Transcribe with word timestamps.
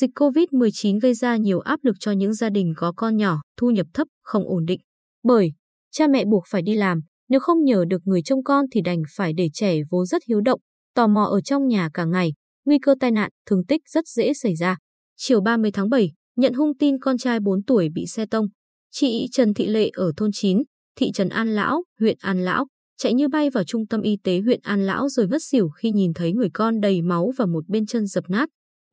Dịch 0.00 0.10
COVID-19 0.14 1.00
gây 1.00 1.14
ra 1.14 1.36
nhiều 1.36 1.60
áp 1.60 1.80
lực 1.82 1.96
cho 2.00 2.12
những 2.12 2.34
gia 2.34 2.50
đình 2.50 2.74
có 2.76 2.92
con 2.96 3.16
nhỏ, 3.16 3.40
thu 3.56 3.70
nhập 3.70 3.86
thấp, 3.94 4.08
không 4.22 4.48
ổn 4.48 4.64
định. 4.64 4.80
Bởi 5.22 5.52
cha 5.92 6.06
mẹ 6.06 6.24
buộc 6.24 6.44
phải 6.48 6.62
đi 6.62 6.74
làm, 6.74 7.00
nếu 7.28 7.40
không 7.40 7.64
nhờ 7.64 7.84
được 7.88 8.02
người 8.04 8.22
trông 8.22 8.44
con 8.44 8.64
thì 8.72 8.80
đành 8.80 9.02
phải 9.16 9.32
để 9.32 9.48
trẻ 9.52 9.76
vốn 9.90 10.06
rất 10.06 10.22
hiếu 10.28 10.40
động, 10.40 10.60
tò 10.94 11.06
mò 11.06 11.24
ở 11.24 11.40
trong 11.40 11.66
nhà 11.66 11.90
cả 11.94 12.04
ngày, 12.04 12.32
nguy 12.64 12.78
cơ 12.78 12.94
tai 13.00 13.10
nạn, 13.10 13.30
thương 13.46 13.64
tích 13.64 13.80
rất 13.88 14.08
dễ 14.08 14.34
xảy 14.34 14.54
ra. 14.56 14.76
Chiều 15.16 15.40
30 15.40 15.70
tháng 15.70 15.90
7, 15.90 16.12
nhận 16.36 16.54
hung 16.54 16.76
tin 16.76 16.98
con 16.98 17.18
trai 17.18 17.40
4 17.40 17.62
tuổi 17.62 17.88
bị 17.94 18.06
xe 18.06 18.26
tông. 18.26 18.46
Chị 18.92 19.28
Trần 19.32 19.54
Thị 19.54 19.66
Lệ 19.66 19.90
ở 19.94 20.12
thôn 20.16 20.30
9, 20.32 20.62
thị 20.96 21.10
trấn 21.14 21.28
An 21.28 21.48
Lão, 21.48 21.84
huyện 22.00 22.16
An 22.20 22.44
Lão, 22.44 22.66
chạy 22.98 23.14
như 23.14 23.28
bay 23.28 23.50
vào 23.50 23.64
trung 23.64 23.86
tâm 23.86 24.00
y 24.00 24.16
tế 24.24 24.40
huyện 24.40 24.60
An 24.62 24.86
Lão 24.86 25.08
rồi 25.08 25.28
ngất 25.28 25.42
xỉu 25.42 25.68
khi 25.68 25.90
nhìn 25.90 26.12
thấy 26.14 26.32
người 26.32 26.50
con 26.54 26.80
đầy 26.80 27.02
máu 27.02 27.32
và 27.36 27.46
một 27.46 27.68
bên 27.68 27.86
chân 27.86 28.06
dập 28.06 28.24
nát. 28.28 28.48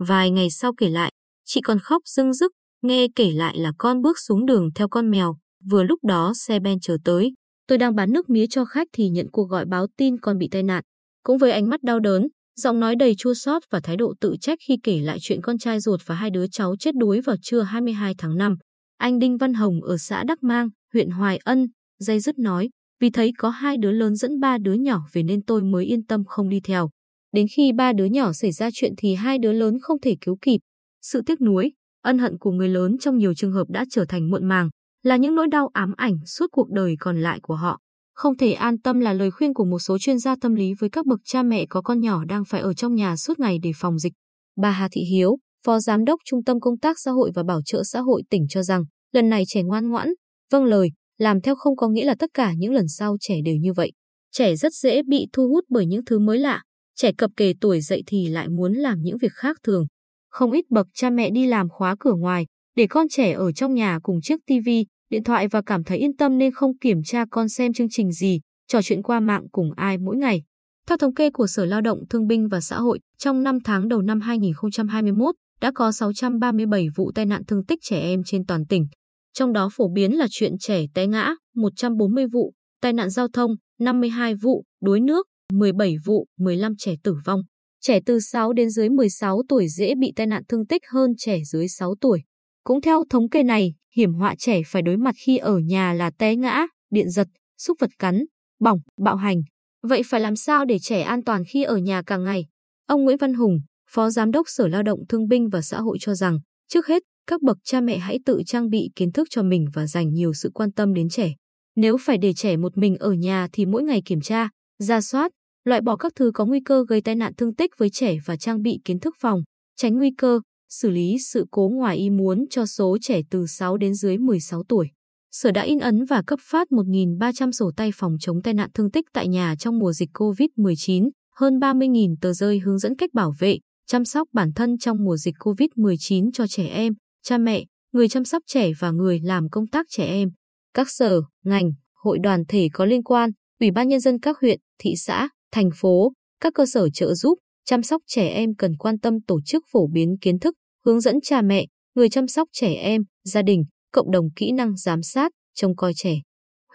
Vài 0.08 0.32
ngày 0.32 0.50
sau 0.50 0.74
kể 0.74 0.90
lại, 0.90 1.12
chị 1.46 1.62
còn 1.62 1.80
khóc 1.80 2.02
rưng 2.06 2.34
rức, 2.34 2.52
nghe 2.82 3.08
kể 3.16 3.32
lại 3.32 3.58
là 3.58 3.72
con 3.78 4.02
bước 4.02 4.20
xuống 4.20 4.46
đường 4.46 4.70
theo 4.76 4.88
con 4.88 5.12
mèo, 5.12 5.36
vừa 5.70 5.84
lúc 5.84 6.00
đó 6.04 6.34
xe 6.36 6.60
ben 6.60 6.80
chờ 6.80 6.98
tới. 7.06 7.34
Tôi 7.68 7.78
đang 7.78 7.96
bán 7.96 8.12
nước 8.12 8.30
mía 8.30 8.46
cho 8.50 8.66
khách 8.66 8.88
thì 8.94 9.10
nhận 9.10 9.28
cuộc 9.32 9.50
gọi 9.50 9.66
báo 9.66 9.88
tin 9.98 10.20
con 10.20 10.38
bị 10.38 10.48
tai 10.52 10.64
nạn. 10.64 10.84
Cũng 11.24 11.38
với 11.38 11.52
ánh 11.52 11.70
mắt 11.70 11.84
đau 11.84 12.00
đớn, 12.00 12.28
giọng 12.60 12.80
nói 12.80 12.96
đầy 12.96 13.16
chua 13.18 13.34
xót 13.34 13.64
và 13.72 13.80
thái 13.80 13.98
độ 13.98 14.14
tự 14.22 14.36
trách 14.42 14.60
khi 14.68 14.78
kể 14.84 15.00
lại 15.00 15.18
chuyện 15.22 15.42
con 15.42 15.58
trai 15.58 15.80
ruột 15.80 16.02
và 16.06 16.16
hai 16.16 16.30
đứa 16.30 16.48
cháu 16.48 16.76
chết 16.80 16.96
đuối 16.96 17.22
vào 17.22 17.36
trưa 17.42 17.62
22 17.62 18.16
tháng 18.18 18.38
5. 18.38 18.56
Anh 18.98 19.20
Đinh 19.20 19.38
Văn 19.38 19.54
Hồng 19.54 19.82
ở 19.82 19.98
xã 19.98 20.24
Đắc 20.24 20.44
Mang, 20.44 20.70
huyện 20.94 21.10
Hoài 21.10 21.40
Ân, 21.44 21.68
dây 22.00 22.20
dứt 22.20 22.40
nói, 22.40 22.70
vì 23.00 23.10
thấy 23.10 23.32
có 23.38 23.50
hai 23.50 23.78
đứa 23.78 23.92
lớn 23.92 24.16
dẫn 24.16 24.40
ba 24.40 24.58
đứa 24.58 24.74
nhỏ 24.74 25.02
về 25.14 25.24
nên 25.24 25.44
tôi 25.44 25.64
mới 25.64 25.86
yên 25.86 26.06
tâm 26.06 26.24
không 26.26 26.50
đi 26.50 26.60
theo. 26.64 26.90
Đến 27.34 27.48
khi 27.56 27.72
ba 27.72 27.94
đứa 27.94 28.06
nhỏ 28.06 28.34
xảy 28.34 28.52
ra 28.52 28.70
chuyện 28.74 28.94
thì 28.98 29.16
hai 29.16 29.38
đứa 29.38 29.52
lớn 29.52 29.78
không 29.82 30.00
thể 30.02 30.16
cứu 30.22 30.38
kịp. 30.42 30.60
Sự 31.02 31.22
tiếc 31.26 31.42
nuối, 31.42 31.72
ân 32.04 32.20
hận 32.20 32.38
của 32.38 32.52
người 32.52 32.70
lớn 32.70 32.98
trong 32.98 33.18
nhiều 33.18 33.34
trường 33.34 33.52
hợp 33.52 33.70
đã 33.70 33.86
trở 33.90 34.06
thành 34.06 34.32
muộn 34.32 34.46
màng, 34.46 34.70
là 35.04 35.18
những 35.18 35.36
nỗi 35.36 35.48
đau 35.48 35.70
ám 35.74 35.94
ảnh 35.98 36.18
suốt 36.26 36.48
cuộc 36.52 36.70
đời 36.70 36.96
còn 37.00 37.22
lại 37.22 37.40
của 37.42 37.56
họ. 37.56 37.80
Không 38.14 38.38
thể 38.38 38.54
an 38.54 38.78
tâm 38.78 39.00
là 39.00 39.14
lời 39.14 39.32
khuyên 39.32 39.54
của 39.54 39.66
một 39.66 39.80
số 39.80 39.98
chuyên 39.98 40.20
gia 40.20 40.36
tâm 40.42 40.56
lý 40.56 40.74
với 40.80 40.90
các 40.90 41.06
bậc 41.06 41.20
cha 41.26 41.44
mẹ 41.44 41.66
có 41.70 41.82
con 41.82 42.00
nhỏ 42.00 42.26
đang 42.26 42.44
phải 42.46 42.62
ở 42.62 42.74
trong 42.74 42.96
nhà 42.96 43.16
suốt 43.16 43.40
ngày 43.40 43.58
để 43.64 43.72
phòng 43.76 44.00
dịch. 44.00 44.14
Bà 44.58 44.72
Hà 44.72 44.88
Thị 44.92 45.02
Hiếu, 45.02 45.38
Phó 45.66 45.80
Giám 45.80 46.06
đốc 46.06 46.20
Trung 46.26 46.44
tâm 46.44 46.60
Công 46.60 46.78
tác 46.78 47.00
Xã 47.00 47.12
hội 47.12 47.32
và 47.36 47.44
Bảo 47.44 47.62
trợ 47.66 47.84
Xã 47.84 48.00
hội 48.00 48.24
tỉnh 48.30 48.46
cho 48.50 48.64
rằng, 48.64 48.84
lần 49.12 49.30
này 49.30 49.44
trẻ 49.48 49.64
ngoan 49.64 49.90
ngoãn, 49.90 50.14
vâng 50.52 50.66
lời, 50.66 50.90
làm 51.18 51.42
theo 51.42 51.56
không 51.56 51.76
có 51.76 51.88
nghĩa 51.90 52.06
là 52.06 52.16
tất 52.16 52.30
cả 52.34 52.54
những 52.58 52.74
lần 52.74 52.88
sau 52.88 53.16
trẻ 53.20 53.36
đều 53.46 53.56
như 53.56 53.74
vậy. 53.74 53.92
Trẻ 54.32 54.56
rất 54.56 54.74
dễ 54.74 55.02
bị 55.04 55.28
thu 55.34 55.48
hút 55.48 55.64
bởi 55.70 55.86
những 55.86 56.06
thứ 56.06 56.20
mới 56.20 56.40
lạ, 56.40 56.62
trẻ 56.96 57.12
cập 57.12 57.32
kề 57.38 57.54
tuổi 57.62 57.82
dậy 57.82 58.04
thì 58.08 58.28
lại 58.28 58.50
muốn 58.50 58.74
làm 58.74 59.02
những 59.02 59.18
việc 59.18 59.32
khác 59.34 59.58
thường. 59.64 59.86
Không 60.30 60.52
ít 60.52 60.66
bậc 60.70 60.88
cha 60.94 61.10
mẹ 61.10 61.30
đi 61.30 61.46
làm 61.46 61.70
khóa 61.70 61.96
cửa 62.00 62.14
ngoài, 62.14 62.46
để 62.76 62.88
con 62.88 63.10
trẻ 63.10 63.32
ở 63.32 63.52
trong 63.52 63.74
nhà 63.74 64.00
cùng 64.04 64.22
chiếc 64.22 64.40
tivi, 64.46 64.86
điện 65.10 65.24
thoại 65.24 65.48
và 65.48 65.62
cảm 65.62 65.84
thấy 65.84 65.98
yên 65.98 66.16
tâm 66.16 66.38
nên 66.38 66.54
không 66.54 66.78
kiểm 66.78 67.04
tra 67.06 67.26
con 67.32 67.50
xem 67.50 67.74
chương 67.74 67.90
trình 67.90 68.12
gì, 68.12 68.40
trò 68.68 68.82
chuyện 68.82 69.04
qua 69.04 69.20
mạng 69.20 69.44
cùng 69.52 69.72
ai 69.76 69.98
mỗi 69.98 70.18
ngày. 70.18 70.44
Theo 70.88 70.98
thống 70.98 71.14
kê 71.14 71.30
của 71.32 71.48
Sở 71.48 71.66
Lao 71.66 71.82
động 71.82 72.00
Thương 72.10 72.28
binh 72.28 72.48
và 72.48 72.62
Xã 72.62 72.80
hội, 72.80 73.00
trong 73.18 73.44
5 73.44 73.60
tháng 73.64 73.88
đầu 73.88 74.02
năm 74.02 74.22
2021, 74.22 75.36
đã 75.62 75.72
có 75.76 75.92
637 75.92 76.88
vụ 76.96 77.12
tai 77.16 77.26
nạn 77.26 77.46
thương 77.46 77.66
tích 77.66 77.80
trẻ 77.82 78.00
em 78.00 78.22
trên 78.26 78.46
toàn 78.46 78.66
tỉnh. 78.66 78.88
Trong 79.34 79.54
đó 79.54 79.70
phổ 79.74 79.90
biến 79.90 80.18
là 80.18 80.28
chuyện 80.30 80.58
trẻ 80.60 80.86
té 80.94 81.08
ngã, 81.08 81.36
140 81.56 82.28
vụ, 82.28 82.54
tai 82.82 82.94
nạn 82.94 83.10
giao 83.10 83.28
thông, 83.28 83.52
52 83.80 84.36
vụ, 84.36 84.64
đuối 84.82 85.00
nước, 85.00 85.28
17 85.58 85.96
vụ, 86.06 86.28
15 86.38 86.76
trẻ 86.78 86.96
tử 87.04 87.16
vong. 87.26 87.42
Trẻ 87.82 88.00
từ 88.06 88.20
6 88.20 88.54
đến 88.54 88.70
dưới 88.70 88.90
16 88.90 89.42
tuổi 89.50 89.68
dễ 89.68 89.94
bị 89.96 90.14
tai 90.16 90.28
nạn 90.28 90.44
thương 90.48 90.68
tích 90.68 90.82
hơn 90.92 91.12
trẻ 91.18 91.40
dưới 91.46 91.68
6 91.68 91.96
tuổi. 92.02 92.24
Cũng 92.64 92.82
theo 92.82 93.04
thống 93.10 93.30
kê 93.30 93.44
này, 93.44 93.74
hiểm 93.96 94.14
họa 94.14 94.36
trẻ 94.38 94.62
phải 94.66 94.82
đối 94.82 94.98
mặt 94.98 95.16
khi 95.26 95.38
ở 95.38 95.58
nhà 95.58 95.94
là 95.94 96.12
té 96.18 96.36
ngã, 96.36 96.68
điện 96.92 97.10
giật, 97.10 97.28
xúc 97.58 97.78
vật 97.80 97.90
cắn, 98.00 98.26
bỏng, 98.60 98.80
bạo 98.98 99.16
hành. 99.16 99.42
Vậy 99.84 100.02
phải 100.06 100.20
làm 100.20 100.36
sao 100.36 100.66
để 100.66 100.80
trẻ 100.80 101.02
an 101.02 101.24
toàn 101.24 101.44
khi 101.50 101.64
ở 101.64 101.78
nhà 101.78 102.02
cả 102.02 102.18
ngày? 102.18 102.46
Ông 102.88 103.04
Nguyễn 103.04 103.18
Văn 103.18 103.34
Hùng, 103.34 103.60
Phó 103.90 104.10
Giám 104.10 104.32
đốc 104.32 104.46
Sở 104.50 104.68
Lao 104.68 104.84
động 104.84 105.00
Thương 105.10 105.28
binh 105.28 105.50
và 105.50 105.62
Xã 105.62 105.82
hội 105.82 105.98
cho 106.02 106.16
rằng, 106.16 106.40
trước 106.68 106.88
hết, 106.88 107.04
các 107.28 107.42
bậc 107.42 107.58
cha 107.64 107.82
mẹ 107.82 107.98
hãy 107.98 108.20
tự 108.26 108.42
trang 108.46 108.70
bị 108.70 108.90
kiến 108.96 109.12
thức 109.12 109.28
cho 109.32 109.44
mình 109.44 109.66
và 109.74 109.88
dành 109.88 110.14
nhiều 110.14 110.34
sự 110.34 110.52
quan 110.54 110.72
tâm 110.72 110.94
đến 110.94 111.10
trẻ. 111.10 111.34
Nếu 111.76 111.98
phải 112.00 112.18
để 112.18 112.34
trẻ 112.34 112.58
một 112.58 112.78
mình 112.78 112.96
ở 112.96 113.12
nhà 113.12 113.48
thì 113.54 113.66
mỗi 113.66 113.84
ngày 113.84 114.02
kiểm 114.06 114.22
tra, 114.22 114.50
ra 114.80 115.02
soát, 115.02 115.32
loại 115.64 115.82
bỏ 115.82 115.96
các 115.96 116.12
thứ 116.16 116.32
có 116.34 116.46
nguy 116.46 116.60
cơ 116.60 116.86
gây 116.88 117.02
tai 117.02 117.16
nạn 117.16 117.34
thương 117.36 117.56
tích 117.56 117.72
với 117.78 117.90
trẻ 117.90 118.18
và 118.26 118.36
trang 118.36 118.62
bị 118.62 118.80
kiến 118.86 119.00
thức 119.00 119.16
phòng, 119.20 119.44
tránh 119.78 119.98
nguy 119.98 120.12
cơ, 120.18 120.40
xử 120.70 120.90
lý 120.90 121.18
sự 121.20 121.46
cố 121.52 121.70
ngoài 121.74 121.98
ý 121.98 122.10
muốn 122.10 122.46
cho 122.50 122.66
số 122.66 122.98
trẻ 123.02 123.22
từ 123.30 123.46
6 123.48 123.78
đến 123.78 123.94
dưới 123.94 124.18
16 124.18 124.64
tuổi. 124.64 124.88
Sở 125.32 125.52
đã 125.52 125.62
in 125.62 125.80
ấn 125.80 126.06
và 126.06 126.22
cấp 126.28 126.40
phát 126.42 126.68
1.300 126.72 127.52
sổ 127.52 127.72
tay 127.78 127.92
phòng 127.96 128.16
chống 128.20 128.42
tai 128.42 128.54
nạn 128.54 128.70
thương 128.74 128.92
tích 128.92 129.06
tại 129.14 129.28
nhà 129.28 129.56
trong 129.60 129.80
mùa 129.80 129.94
dịch 129.94 130.10
COVID-19, 130.14 131.10
hơn 131.36 131.60
30.000 131.60 132.16
tờ 132.22 132.34
rơi 132.34 132.60
hướng 132.60 132.80
dẫn 132.80 132.96
cách 132.96 133.10
bảo 133.14 133.34
vệ, 133.40 133.58
chăm 133.88 134.06
sóc 134.06 134.28
bản 134.34 134.54
thân 134.54 134.78
trong 134.78 135.04
mùa 135.04 135.18
dịch 135.18 135.36
COVID-19 135.40 136.30
cho 136.34 136.48
trẻ 136.48 136.68
em, 136.68 136.94
cha 137.24 137.38
mẹ, 137.38 137.64
người 137.92 138.10
chăm 138.10 138.26
sóc 138.26 138.44
trẻ 138.48 138.72
và 138.80 138.92
người 138.92 139.20
làm 139.24 139.50
công 139.50 139.68
tác 139.68 139.86
trẻ 139.90 140.06
em. 140.06 140.30
Các 140.74 140.90
sở, 140.90 141.22
ngành, 141.44 141.72
hội 141.94 142.18
đoàn 142.24 142.44
thể 142.48 142.68
có 142.74 142.86
liên 142.86 143.04
quan, 143.04 143.30
Ủy 143.60 143.72
ban 143.72 143.88
Nhân 143.88 144.00
dân 144.00 144.20
các 144.20 144.38
huyện, 144.42 144.60
thị 144.80 144.94
xã, 144.98 145.30
thành 145.54 145.70
phố, 145.76 146.12
các 146.40 146.54
cơ 146.54 146.66
sở 146.66 146.90
trợ 146.90 147.14
giúp, 147.14 147.40
chăm 147.66 147.84
sóc 147.84 148.02
trẻ 148.08 148.28
em 148.28 148.56
cần 148.56 148.78
quan 148.78 149.00
tâm 149.00 149.22
tổ 149.28 149.40
chức 149.46 149.64
phổ 149.72 149.88
biến 149.88 150.16
kiến 150.22 150.40
thức, 150.40 150.56
hướng 150.86 151.02
dẫn 151.02 151.22
cha 151.22 151.42
mẹ, 151.42 151.66
người 151.96 152.10
chăm 152.10 152.28
sóc 152.28 152.48
trẻ 152.52 152.74
em, 152.74 153.02
gia 153.24 153.42
đình, 153.42 153.64
cộng 153.92 154.12
đồng 154.12 154.26
kỹ 154.36 154.52
năng 154.52 154.78
giám 154.78 155.04
sát, 155.04 155.32
trông 155.56 155.76
coi 155.76 155.94
trẻ. 155.96 156.16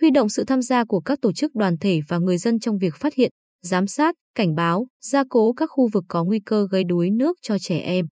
Huy 0.00 0.11
động 0.11 0.28
sự 0.28 0.44
tham 0.44 0.62
gia 0.62 0.84
của 0.84 1.00
các 1.00 1.19
tổ 1.22 1.33
chức 1.33 1.55
đoàn 1.55 1.78
thể 1.78 2.00
và 2.09 2.19
người 2.19 2.38
dân 2.38 2.59
trong 2.61 2.78
việc 2.78 2.94
phát 2.94 3.15
hiện, 3.15 3.31
giám 3.62 3.87
sát, 3.87 4.15
cảnh 4.34 4.55
báo, 4.55 4.87
gia 5.00 5.25
cố 5.31 5.53
các 5.53 5.71
khu 5.72 5.88
vực 5.93 6.05
có 6.09 6.25
nguy 6.25 6.41
cơ 6.47 6.67
gây 6.71 6.84
đuối 6.84 7.11
nước 7.11 7.37
cho 7.43 7.59
trẻ 7.59 7.78
em. 7.78 8.06